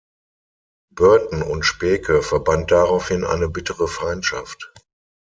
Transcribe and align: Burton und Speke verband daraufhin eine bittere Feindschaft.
Burton 0.95 1.43
und 1.43 1.61
Speke 1.63 2.23
verband 2.23 2.71
daraufhin 2.71 3.23
eine 3.23 3.49
bittere 3.49 3.87
Feindschaft. 3.87 4.73